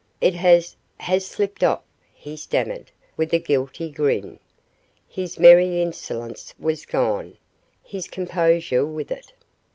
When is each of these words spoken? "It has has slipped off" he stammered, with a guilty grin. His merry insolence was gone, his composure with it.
"It 0.19 0.33
has 0.33 0.75
has 0.97 1.27
slipped 1.27 1.63
off" 1.63 1.83
he 2.25 2.35
stammered, 2.35 2.89
with 3.17 3.33
a 3.35 3.37
guilty 3.37 3.91
grin. 3.91 4.39
His 5.07 5.37
merry 5.37 5.79
insolence 5.79 6.55
was 6.57 6.87
gone, 6.87 7.37
his 7.83 8.07
composure 8.07 8.83
with 8.83 9.11
it. 9.11 9.31